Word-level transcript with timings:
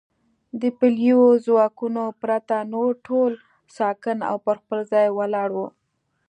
د 0.61 0.63
پلیو 0.77 1.21
ځواکونو 1.45 2.03
پرته 2.21 2.55
نور 2.73 2.91
ټول 3.05 3.31
ساکن 3.77 4.17
او 4.29 4.35
پر 4.45 4.55
خپل 4.61 4.79
ځای 4.91 5.07
ولاړ 5.17 5.49
و. 5.55 5.59